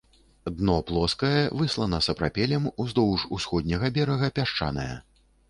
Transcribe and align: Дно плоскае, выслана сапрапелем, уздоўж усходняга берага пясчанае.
Дно 0.59 0.77
плоскае, 0.91 1.43
выслана 1.59 1.99
сапрапелем, 2.07 2.65
уздоўж 2.85 3.27
усходняга 3.39 3.93
берага 4.01 4.33
пясчанае. 4.41 4.91